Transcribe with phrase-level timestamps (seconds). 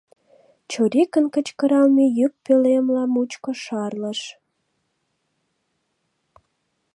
[0.71, 4.21] —чорикын кычкыралме йӱк пӧлемла мучко шарлыш.